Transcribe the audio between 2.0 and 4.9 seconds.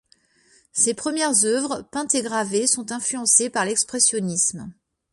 et gravées, sont influencées par l’Expressionnisme.